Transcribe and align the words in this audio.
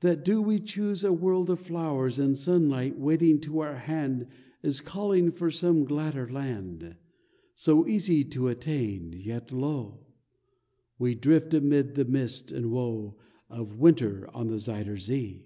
That 0.00 0.24
do 0.24 0.40
we 0.40 0.58
choose 0.58 1.04
a 1.04 1.12
world 1.12 1.50
of 1.50 1.60
flowers 1.60 2.18
And 2.18 2.34
sunlight 2.34 2.98
waiting 2.98 3.38
to 3.42 3.58
our 3.58 3.76
hand 3.76 4.26
Is 4.62 4.80
calling 4.80 5.30
for 5.30 5.50
some 5.50 5.84
gladder 5.84 6.26
land, 6.32 6.96
So 7.54 7.86
easy 7.86 8.24
to 8.24 8.48
attain, 8.48 9.12
yet 9.12 9.52
lo! 9.52 10.06
We 10.98 11.14
drift 11.14 11.52
amid 11.52 11.94
the 11.94 12.06
mist 12.06 12.50
and 12.50 12.70
woe 12.70 13.18
Of 13.50 13.76
winter 13.76 14.30
on 14.32 14.46
the 14.46 14.56
Zuyder 14.58 14.96
Zee. 14.98 15.44